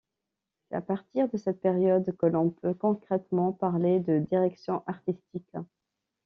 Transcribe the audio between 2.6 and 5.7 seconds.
concrètement parler de direction artistique.